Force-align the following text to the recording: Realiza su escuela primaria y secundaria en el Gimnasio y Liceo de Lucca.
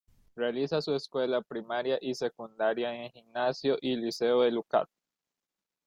Realiza 0.35 0.81
su 0.81 0.95
escuela 0.95 1.43
primaria 1.43 1.99
y 2.01 2.15
secundaria 2.15 2.91
en 2.91 3.01
el 3.01 3.11
Gimnasio 3.11 3.77
y 3.81 3.95
Liceo 3.97 4.41
de 4.41 4.49
Lucca. 4.49 4.87